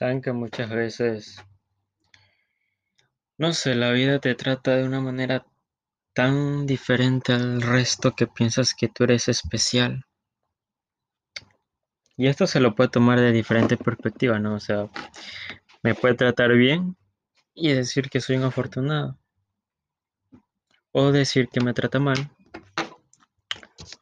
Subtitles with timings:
[0.00, 1.44] Saben que muchas veces,
[3.36, 5.44] no sé, la vida te trata de una manera
[6.14, 10.06] tan diferente al resto que piensas que tú eres especial.
[12.16, 14.54] Y esto se lo puede tomar de diferentes perspectivas, ¿no?
[14.54, 14.88] O sea,
[15.82, 16.96] me puede tratar bien
[17.52, 19.18] y decir que soy un afortunado.
[20.92, 22.30] O decir que me trata mal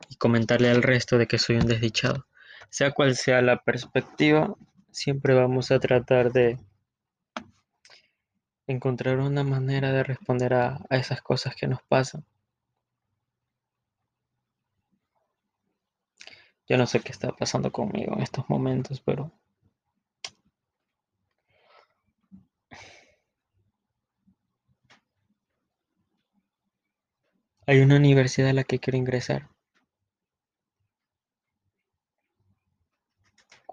[0.09, 2.29] y comentarle al resto de que soy un desdichado.
[2.71, 4.55] Sea cual sea la perspectiva,
[4.99, 6.59] siempre vamos a tratar de
[8.67, 12.25] encontrar una manera de responder a, esas cosas que nos pasan.
[16.69, 19.33] Yo no sé qué está pasando conmigo en estos momentos, pero
[27.67, 29.49] hay una universidad a la que quiero ingresar,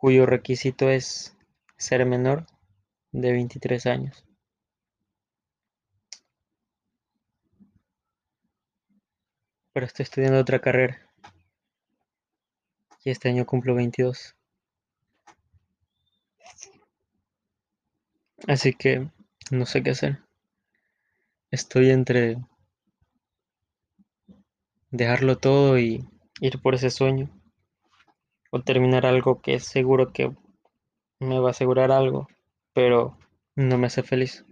[0.05, 1.35] cuyo requisito es
[1.77, 2.45] ser menor
[3.11, 4.23] de 23 años.
[9.73, 11.11] Pero estoy estudiando otra carrera
[13.03, 14.35] y este año cumplo 22.
[18.47, 19.09] Así que
[19.49, 20.19] no sé qué hacer.
[21.49, 22.37] Estoy entre
[24.91, 26.07] dejarlo todo y
[26.41, 27.31] ir por ese sueño
[28.55, 30.31] o terminar algo que seguro que
[31.19, 32.29] me va a asegurar algo,
[32.73, 33.17] pero
[33.53, 34.45] no me hace feliz.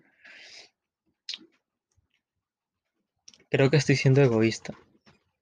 [3.50, 4.74] Creo que estoy siendo egoísta,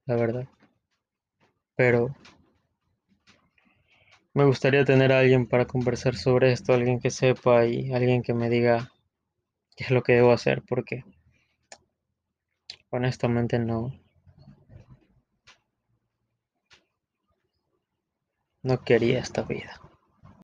[0.05, 0.47] la verdad.
[1.75, 2.15] Pero
[4.35, 8.35] me gustaría tener a alguien para conversar sobre esto, alguien que sepa y alguien que
[8.35, 8.91] me diga
[9.75, 11.03] qué es lo que debo hacer, porque
[12.91, 13.91] honestamente no.
[18.63, 19.81] No quería esta vida.